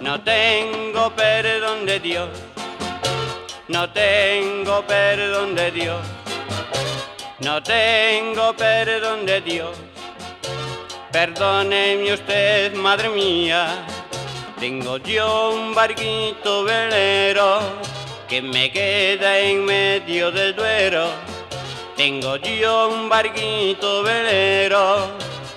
No 0.00 0.20
tengo 0.20 1.10
perdón 1.10 1.84
de 1.84 1.98
Dios, 1.98 2.28
no 3.66 3.90
tengo 3.90 4.86
perdón 4.86 5.56
de 5.56 5.72
Dios, 5.72 6.00
no 7.40 7.60
tengo 7.60 8.54
perdón 8.54 9.26
de 9.26 9.40
Dios. 9.40 9.76
Perdóneme 11.10 12.12
usted, 12.12 12.74
madre 12.74 13.08
mía, 13.08 13.84
tengo 14.60 14.98
yo 14.98 15.50
un 15.50 15.74
barquito 15.74 16.62
velero 16.62 17.58
que 18.28 18.40
me 18.40 18.70
queda 18.70 19.38
en 19.40 19.64
medio 19.64 20.30
del 20.30 20.54
duero. 20.54 21.08
Tengo 21.96 22.36
yo 22.36 22.88
un 22.88 23.08
barquito 23.08 24.04
velero 24.04 25.08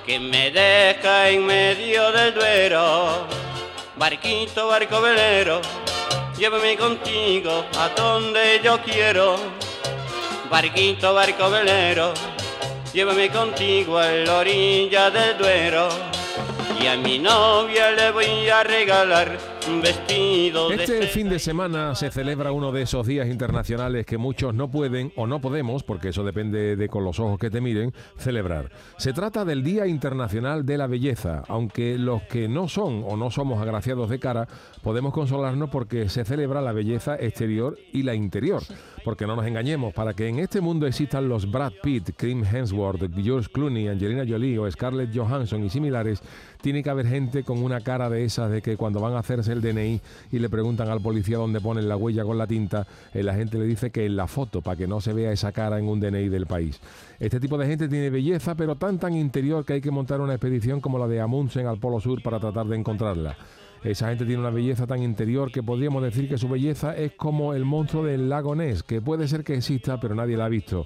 que 0.03 0.19
me 0.19 0.49
deja 0.49 1.29
en 1.29 1.45
medio 1.45 2.11
del 2.11 2.33
duero. 2.33 3.40
Barquito, 4.01 4.67
barco 4.67 4.99
velero, 4.99 5.61
llévame 6.35 6.75
contigo 6.75 7.63
a 7.77 7.87
donde 7.89 8.59
yo 8.63 8.81
quiero. 8.81 9.35
Barquito, 10.49 11.13
barco 11.13 11.51
velero, 11.51 12.11
llévame 12.93 13.29
contigo 13.29 13.99
a 13.99 14.07
la 14.07 14.37
orilla 14.37 15.11
del 15.11 15.37
Duero. 15.37 15.87
Y 16.81 16.87
a 16.87 16.97
mi 16.97 17.19
novia 17.19 17.91
le 17.91 18.09
voy 18.11 18.49
a 18.49 18.63
regalar 18.63 19.37
vestido 19.81 20.69
de 20.69 20.75
Este 20.75 21.07
fin 21.07 21.29
de 21.29 21.39
semana 21.39 21.93
se 21.95 22.09
celebra 22.11 22.51
uno 22.51 22.71
de 22.71 22.81
esos 22.81 23.05
días 23.05 23.27
internacionales 23.27 24.05
que 24.05 24.17
muchos 24.17 24.53
no 24.53 24.69
pueden 24.71 25.11
o 25.15 25.27
no 25.27 25.39
podemos, 25.39 25.83
porque 25.83 26.09
eso 26.09 26.23
depende 26.23 26.75
de 26.75 26.89
con 26.89 27.03
los 27.03 27.19
ojos 27.19 27.39
que 27.39 27.49
te 27.49 27.61
miren, 27.61 27.93
celebrar. 28.17 28.71
Se 28.97 29.13
trata 29.13 29.45
del 29.45 29.63
Día 29.63 29.87
Internacional 29.87 30.65
de 30.65 30.77
la 30.77 30.87
Belleza, 30.87 31.43
aunque 31.47 31.97
los 31.97 32.23
que 32.23 32.47
no 32.47 32.67
son 32.67 33.03
o 33.05 33.17
no 33.17 33.29
somos 33.29 33.61
agraciados 33.61 34.09
de 34.09 34.19
cara, 34.19 34.47
podemos 34.81 35.13
consolarnos 35.13 35.69
porque 35.69 36.09
se 36.09 36.25
celebra 36.25 36.61
la 36.61 36.71
belleza 36.71 37.15
exterior 37.15 37.77
y 37.93 38.03
la 38.03 38.15
interior. 38.15 38.63
Porque 39.03 39.25
no 39.25 39.35
nos 39.35 39.47
engañemos, 39.47 39.93
para 39.93 40.13
que 40.13 40.27
en 40.27 40.39
este 40.39 40.61
mundo 40.61 40.85
existan 40.85 41.27
los 41.27 41.49
Brad 41.49 41.73
Pitt, 41.81 42.11
Kim 42.17 42.43
Hemsworth, 42.43 43.11
George 43.15 43.49
Clooney, 43.51 43.87
Angelina 43.87 44.25
Jolie 44.27 44.59
o 44.59 44.69
Scarlett 44.69 45.15
Johansson 45.15 45.63
y 45.63 45.69
similares, 45.69 46.21
tiene 46.61 46.83
que 46.83 46.89
haber 46.89 47.07
gente 47.07 47.43
con 47.43 47.63
una 47.63 47.81
cara 47.81 48.09
de 48.09 48.23
esas 48.23 48.51
de 48.51 48.61
que 48.61 48.77
cuando 48.77 48.99
van 48.99 49.13
a 49.13 49.19
hacerse 49.19 49.50
el 49.51 49.61
DNI 49.61 50.01
y 50.31 50.39
le 50.39 50.49
preguntan 50.49 50.89
al 50.89 51.01
policía 51.01 51.37
dónde 51.37 51.61
ponen 51.61 51.87
la 51.87 51.97
huella 51.97 52.23
con 52.23 52.37
la 52.37 52.47
tinta, 52.47 52.87
eh, 53.13 53.23
la 53.23 53.33
gente 53.33 53.57
le 53.57 53.65
dice 53.65 53.91
que 53.91 54.05
en 54.05 54.15
la 54.15 54.27
foto, 54.27 54.61
para 54.61 54.77
que 54.77 54.87
no 54.87 55.01
se 55.01 55.13
vea 55.13 55.31
esa 55.31 55.51
cara 55.51 55.77
en 55.77 55.87
un 55.87 55.99
DNI 55.99 56.29
del 56.29 56.45
país. 56.45 56.79
Este 57.19 57.39
tipo 57.39 57.57
de 57.57 57.67
gente 57.67 57.87
tiene 57.87 58.09
belleza, 58.09 58.55
pero 58.55 58.75
tan 58.75 58.97
tan 58.97 59.15
interior 59.15 59.65
que 59.65 59.73
hay 59.73 59.81
que 59.81 59.91
montar 59.91 60.21
una 60.21 60.33
expedición 60.33 60.81
como 60.81 60.97
la 60.97 61.07
de 61.07 61.21
Amundsen 61.21 61.67
al 61.67 61.77
Polo 61.77 61.99
Sur 61.99 62.21
para 62.23 62.39
tratar 62.39 62.65
de 62.67 62.77
encontrarla. 62.77 63.37
Esa 63.83 64.09
gente 64.09 64.25
tiene 64.25 64.41
una 64.41 64.51
belleza 64.51 64.85
tan 64.85 65.01
interior 65.01 65.51
que 65.51 65.63
podríamos 65.63 66.03
decir 66.03 66.29
que 66.29 66.37
su 66.37 66.47
belleza 66.47 66.95
es 66.95 67.13
como 67.13 67.55
el 67.55 67.65
monstruo 67.65 68.03
del 68.03 68.29
lago 68.29 68.55
Ness, 68.55 68.83
que 68.83 69.01
puede 69.01 69.27
ser 69.27 69.43
que 69.43 69.55
exista, 69.55 69.99
pero 69.99 70.13
nadie 70.13 70.37
la 70.37 70.45
ha 70.45 70.49
visto. 70.49 70.85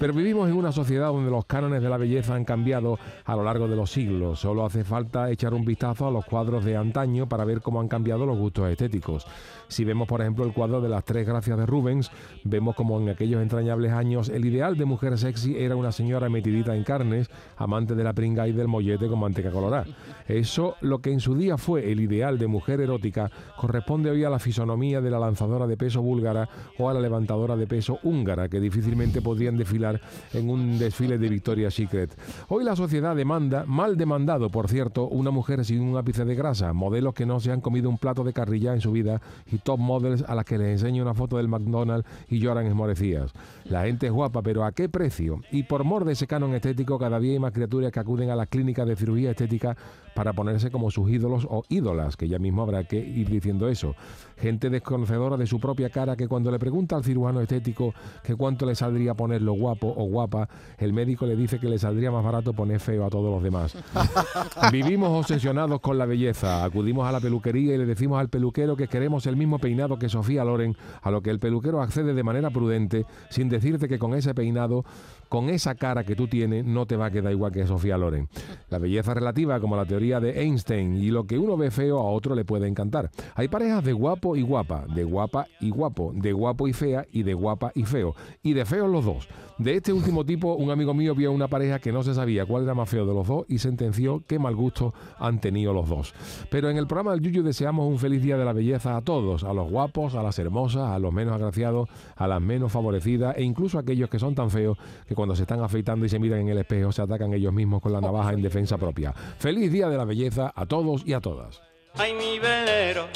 Pero 0.00 0.12
vivimos 0.12 0.48
en 0.48 0.56
una 0.56 0.72
sociedad 0.72 1.08
donde 1.08 1.30
los 1.30 1.44
cánones 1.44 1.82
de 1.82 1.88
la 1.88 1.98
belleza 1.98 2.34
han 2.34 2.44
cambiado 2.44 2.98
a 3.24 3.36
lo 3.36 3.44
largo 3.44 3.68
de 3.68 3.76
los 3.76 3.92
siglos. 3.92 4.40
Solo 4.40 4.64
hace 4.64 4.82
falta 4.82 5.30
echar 5.30 5.54
un 5.54 5.64
vistazo 5.64 6.08
a 6.08 6.10
los 6.10 6.24
cuadros 6.24 6.64
de 6.64 6.76
antaño 6.76 7.28
para 7.28 7.44
ver 7.44 7.60
cómo 7.60 7.80
han 7.80 7.86
cambiado 7.86 8.26
los 8.26 8.36
gustos 8.36 8.68
estéticos. 8.68 9.24
Si 9.68 9.84
vemos, 9.84 10.08
por 10.08 10.20
ejemplo, 10.20 10.44
el 10.44 10.52
cuadro 10.52 10.80
de 10.80 10.88
las 10.88 11.04
tres 11.04 11.26
gracias 11.26 11.56
de 11.56 11.66
Rubens, 11.66 12.10
vemos 12.42 12.74
como 12.74 13.00
en 13.00 13.08
aquellos 13.10 13.40
entrañables 13.40 13.92
años 13.92 14.28
el 14.28 14.44
ideal 14.44 14.76
de 14.76 14.84
mujer 14.84 15.16
sexy 15.16 15.56
era 15.56 15.76
una 15.76 15.92
señora 15.92 16.28
metidita 16.28 16.74
en 16.74 16.82
carnes, 16.82 17.30
amante 17.56 17.94
de 17.94 18.04
la 18.04 18.12
pringa 18.12 18.48
y 18.48 18.52
del 18.52 18.68
mollete 18.68 19.06
con 19.06 19.20
manteca 19.20 19.50
colorada. 19.50 19.86
Eso, 20.26 20.74
lo 20.80 20.98
que 21.00 21.12
en 21.12 21.20
su 21.20 21.36
día 21.36 21.56
fue 21.56 21.92
el 21.92 22.00
de 22.38 22.46
mujer 22.46 22.80
erótica, 22.80 23.30
corresponde 23.56 24.10
hoy 24.10 24.24
a 24.24 24.30
la 24.30 24.38
fisonomía 24.38 25.00
de 25.00 25.10
la 25.10 25.18
lanzadora 25.18 25.66
de 25.66 25.76
peso 25.76 26.02
búlgara 26.02 26.48
o 26.78 26.88
a 26.88 26.94
la 26.94 27.00
levantadora 27.00 27.56
de 27.56 27.66
peso 27.66 27.98
húngara, 28.02 28.48
que 28.48 28.60
difícilmente 28.60 29.22
podrían 29.22 29.56
desfilar 29.56 30.00
en 30.32 30.50
un 30.50 30.78
desfile 30.78 31.18
de 31.18 31.28
Victoria's 31.28 31.74
Secret. 31.74 32.16
Hoy 32.48 32.64
la 32.64 32.76
sociedad 32.76 33.16
demanda, 33.16 33.64
mal 33.66 33.96
demandado 33.96 34.50
por 34.50 34.68
cierto, 34.68 35.08
una 35.08 35.30
mujer 35.30 35.64
sin 35.64 35.80
un 35.80 35.96
ápice 35.96 36.24
de 36.24 36.34
grasa, 36.34 36.72
modelos 36.72 37.14
que 37.14 37.26
no 37.26 37.40
se 37.40 37.52
han 37.52 37.60
comido 37.60 37.88
un 37.88 37.98
plato 37.98 38.24
de 38.24 38.32
carrilla 38.32 38.72
en 38.72 38.80
su 38.80 38.92
vida 38.92 39.20
y 39.50 39.58
top 39.58 39.78
models 39.78 40.24
a 40.26 40.34
las 40.34 40.44
que 40.44 40.58
les 40.58 40.68
enseño 40.68 41.02
una 41.02 41.14
foto 41.14 41.36
del 41.36 41.48
McDonald's 41.48 42.08
y 42.28 42.38
lloran 42.38 42.66
esmorecías. 42.66 43.32
La 43.64 43.84
gente 43.84 44.06
es 44.06 44.12
guapa, 44.12 44.42
pero 44.42 44.64
¿a 44.64 44.72
qué 44.72 44.88
precio? 44.88 45.40
Y 45.50 45.64
por 45.64 45.84
mor 45.84 46.04
de 46.04 46.12
ese 46.12 46.26
canon 46.26 46.54
estético, 46.54 46.98
cada 46.98 47.18
día 47.18 47.32
hay 47.32 47.38
más 47.38 47.52
criaturas 47.52 47.92
que 47.92 48.00
acuden 48.00 48.30
a 48.30 48.36
las 48.36 48.48
clínicas 48.48 48.86
de 48.86 48.96
cirugía 48.96 49.30
estética 49.30 49.76
para 50.14 50.32
ponerse 50.32 50.70
como 50.70 50.90
sus 50.90 51.10
ídolos 51.10 51.46
o 51.48 51.64
ídolas, 51.68 52.16
que 52.22 52.28
ya 52.28 52.38
mismo 52.38 52.62
habrá 52.62 52.84
que 52.84 52.98
ir 52.98 53.28
diciendo 53.28 53.68
eso. 53.68 53.96
Gente 54.40 54.70
desconocedora 54.70 55.36
de 55.36 55.44
su 55.44 55.58
propia 55.58 55.90
cara 55.90 56.14
que 56.14 56.28
cuando 56.28 56.52
le 56.52 56.58
pregunta 56.60 56.94
al 56.94 57.02
cirujano 57.02 57.40
estético 57.40 57.94
que 58.22 58.36
cuánto 58.36 58.64
le 58.64 58.76
saldría 58.76 59.14
ponerlo 59.14 59.54
guapo 59.54 59.92
o 59.96 60.04
guapa, 60.04 60.48
el 60.78 60.92
médico 60.92 61.26
le 61.26 61.34
dice 61.34 61.58
que 61.58 61.68
le 61.68 61.80
saldría 61.80 62.12
más 62.12 62.24
barato 62.24 62.52
poner 62.52 62.78
feo 62.78 63.04
a 63.04 63.10
todos 63.10 63.28
los 63.28 63.42
demás. 63.42 63.76
Vivimos 64.72 65.10
obsesionados 65.10 65.80
con 65.80 65.98
la 65.98 66.06
belleza. 66.06 66.62
Acudimos 66.62 67.08
a 67.08 67.10
la 67.10 67.18
peluquería 67.18 67.74
y 67.74 67.78
le 67.78 67.86
decimos 67.86 68.20
al 68.20 68.28
peluquero 68.28 68.76
que 68.76 68.86
queremos 68.86 69.26
el 69.26 69.34
mismo 69.34 69.58
peinado 69.58 69.98
que 69.98 70.08
Sofía 70.08 70.44
Loren, 70.44 70.76
a 71.02 71.10
lo 71.10 71.22
que 71.22 71.30
el 71.30 71.40
peluquero 71.40 71.82
accede 71.82 72.14
de 72.14 72.22
manera 72.22 72.50
prudente, 72.50 73.04
sin 73.30 73.48
decirte 73.48 73.88
que 73.88 73.98
con 73.98 74.14
ese 74.14 74.32
peinado, 74.32 74.84
con 75.28 75.48
esa 75.48 75.74
cara 75.74 76.04
que 76.04 76.14
tú 76.14 76.28
tienes, 76.28 76.64
no 76.64 76.86
te 76.86 76.94
va 76.94 77.06
a 77.06 77.10
quedar 77.10 77.32
igual 77.32 77.50
que 77.50 77.66
Sofía 77.66 77.98
Loren. 77.98 78.28
La 78.70 78.78
belleza 78.78 79.12
relativa, 79.12 79.58
como 79.58 79.74
la 79.74 79.86
teoría 79.86 80.20
de 80.20 80.40
Einstein, 80.40 80.96
y 80.96 81.10
lo 81.10 81.24
que 81.24 81.36
uno 81.36 81.56
ve 81.56 81.72
feo 81.72 81.98
a 81.98 82.11
otro 82.12 82.34
le 82.34 82.44
puede 82.44 82.68
encantar. 82.68 83.10
Hay 83.34 83.48
parejas 83.48 83.84
de 83.84 83.92
guapo 83.92 84.36
y 84.36 84.42
guapa, 84.42 84.86
de 84.94 85.04
guapa 85.04 85.46
y 85.60 85.70
guapo, 85.70 86.12
de 86.14 86.32
guapo 86.32 86.68
y 86.68 86.72
fea 86.72 87.06
y 87.12 87.22
de 87.22 87.34
guapa 87.34 87.72
y 87.74 87.84
feo, 87.84 88.14
y 88.42 88.52
de 88.52 88.64
feos 88.64 88.90
los 88.90 89.04
dos. 89.04 89.28
De 89.58 89.76
este 89.76 89.92
último 89.92 90.24
tipo, 90.24 90.54
un 90.54 90.70
amigo 90.70 90.94
mío 90.94 91.14
vio 91.14 91.30
una 91.30 91.46
pareja 91.46 91.78
que 91.78 91.92
no 91.92 92.02
se 92.02 92.14
sabía 92.14 92.46
cuál 92.46 92.64
era 92.64 92.74
más 92.74 92.88
feo 92.88 93.06
de 93.06 93.14
los 93.14 93.26
dos 93.28 93.44
y 93.48 93.58
sentenció 93.58 94.22
qué 94.26 94.38
mal 94.38 94.56
gusto 94.56 94.94
han 95.18 95.40
tenido 95.40 95.72
los 95.72 95.88
dos. 95.88 96.14
Pero 96.50 96.70
en 96.70 96.78
el 96.78 96.86
programa 96.86 97.12
del 97.12 97.20
Yuyu 97.20 97.42
deseamos 97.42 97.86
un 97.86 97.98
feliz 97.98 98.22
día 98.22 98.36
de 98.36 98.44
la 98.44 98.52
belleza 98.52 98.96
a 98.96 99.02
todos, 99.02 99.44
a 99.44 99.52
los 99.52 99.70
guapos, 99.70 100.14
a 100.14 100.22
las 100.22 100.38
hermosas, 100.38 100.90
a 100.90 100.98
los 100.98 101.12
menos 101.12 101.34
agraciados, 101.34 101.88
a 102.16 102.26
las 102.26 102.40
menos 102.40 102.72
favorecidas 102.72 103.36
e 103.36 103.42
incluso 103.42 103.78
a 103.78 103.82
aquellos 103.82 104.10
que 104.10 104.18
son 104.18 104.34
tan 104.34 104.50
feos 104.50 104.78
que 105.06 105.14
cuando 105.14 105.36
se 105.36 105.42
están 105.42 105.62
afeitando 105.62 106.06
y 106.06 106.08
se 106.08 106.18
miran 106.18 106.40
en 106.40 106.48
el 106.48 106.58
espejo 106.58 106.92
se 106.92 107.02
atacan 107.02 107.32
ellos 107.32 107.52
mismos 107.52 107.80
con 107.80 107.92
la 107.92 108.00
navaja 108.00 108.32
en 108.32 108.42
defensa 108.42 108.78
propia. 108.78 109.12
Feliz 109.12 109.70
día 109.70 109.88
de 109.88 109.96
la 109.96 110.04
belleza 110.04 110.52
a 110.54 110.66
todos 110.66 111.06
y 111.06 111.12
a 111.12 111.20
todas. 111.20 111.71
Ay, 111.94 112.14
mi 112.14 112.38
velero, 112.38 113.06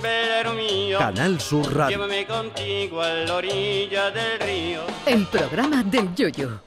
velero 0.00 0.54
mío, 0.54 0.98
Canal 0.98 1.40
Sur 1.40 1.74
Radio. 1.74 1.96
llévame 1.98 2.24
contigo 2.26 3.02
a 3.02 3.08
la 3.10 3.34
orilla 3.34 4.10
del 4.10 4.38
río. 4.40 4.80
El 5.06 5.26
programa 5.26 5.82
del 5.82 6.14
Yoyo. 6.14 6.60